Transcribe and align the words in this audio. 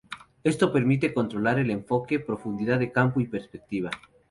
Esto 0.43 0.73
permite 0.73 1.13
controlar 1.13 1.59
el 1.59 1.69
enfoque, 1.69 2.19
profundidad 2.19 2.79
de 2.79 2.91
campo 2.91 3.21
y 3.21 3.27
perspectiva. 3.27 3.91